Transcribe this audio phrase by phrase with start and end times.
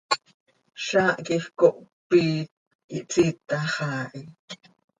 [0.87, 2.49] Zaah quij cohpít,
[2.95, 4.21] ihpsiitax haa hi.